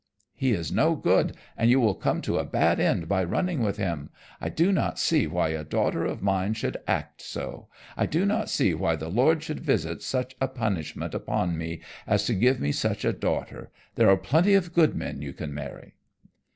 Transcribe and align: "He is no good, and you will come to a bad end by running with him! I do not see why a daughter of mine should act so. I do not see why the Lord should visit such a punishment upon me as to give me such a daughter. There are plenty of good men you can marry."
"He 0.33 0.53
is 0.53 0.71
no 0.71 0.95
good, 0.95 1.37
and 1.55 1.69
you 1.69 1.79
will 1.79 1.93
come 1.93 2.21
to 2.21 2.39
a 2.39 2.43
bad 2.43 2.79
end 2.79 3.07
by 3.07 3.23
running 3.23 3.61
with 3.61 3.77
him! 3.77 4.09
I 4.41 4.49
do 4.49 4.71
not 4.71 4.97
see 4.97 5.27
why 5.27 5.49
a 5.49 5.63
daughter 5.63 6.05
of 6.05 6.23
mine 6.23 6.55
should 6.55 6.77
act 6.87 7.21
so. 7.21 7.67
I 7.95 8.07
do 8.07 8.25
not 8.25 8.49
see 8.49 8.73
why 8.73 8.95
the 8.95 9.09
Lord 9.09 9.43
should 9.43 9.59
visit 9.59 10.01
such 10.01 10.35
a 10.41 10.47
punishment 10.47 11.13
upon 11.13 11.55
me 11.55 11.81
as 12.07 12.25
to 12.25 12.33
give 12.33 12.59
me 12.59 12.71
such 12.71 13.05
a 13.05 13.13
daughter. 13.13 13.69
There 13.93 14.09
are 14.09 14.17
plenty 14.17 14.55
of 14.55 14.73
good 14.73 14.95
men 14.95 15.21
you 15.21 15.33
can 15.33 15.53
marry." 15.53 15.93